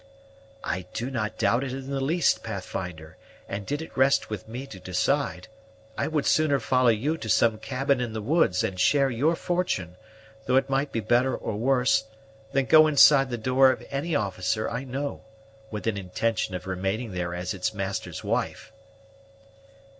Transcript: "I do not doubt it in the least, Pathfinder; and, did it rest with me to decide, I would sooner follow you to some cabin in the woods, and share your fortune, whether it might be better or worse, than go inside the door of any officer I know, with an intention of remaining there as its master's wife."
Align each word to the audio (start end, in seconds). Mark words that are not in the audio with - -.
"I 0.63 0.87
do 0.93 1.11
not 1.11 1.37
doubt 1.37 1.63
it 1.63 1.73
in 1.73 1.91
the 1.91 2.01
least, 2.01 2.41
Pathfinder; 2.41 3.17
and, 3.47 3.67
did 3.67 3.83
it 3.83 3.95
rest 3.95 4.31
with 4.31 4.47
me 4.47 4.65
to 4.65 4.79
decide, 4.79 5.47
I 5.95 6.07
would 6.07 6.25
sooner 6.25 6.59
follow 6.59 6.87
you 6.89 7.19
to 7.19 7.29
some 7.29 7.59
cabin 7.59 8.01
in 8.01 8.13
the 8.13 8.21
woods, 8.23 8.63
and 8.63 8.79
share 8.79 9.11
your 9.11 9.35
fortune, 9.35 9.97
whether 10.47 10.57
it 10.57 10.71
might 10.71 10.91
be 10.91 11.01
better 11.01 11.35
or 11.37 11.55
worse, 11.55 12.05
than 12.51 12.65
go 12.65 12.87
inside 12.87 13.29
the 13.29 13.37
door 13.37 13.69
of 13.69 13.85
any 13.91 14.15
officer 14.15 14.67
I 14.67 14.85
know, 14.85 15.21
with 15.69 15.85
an 15.85 15.97
intention 15.97 16.55
of 16.55 16.65
remaining 16.65 17.11
there 17.11 17.35
as 17.35 17.53
its 17.53 17.71
master's 17.71 18.23
wife." 18.23 18.71